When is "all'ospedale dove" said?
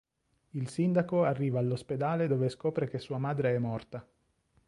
1.59-2.49